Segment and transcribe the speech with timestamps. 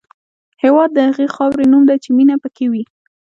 [0.63, 2.83] هېواد د هغې خاورې نوم دی چې مینه پکې وي.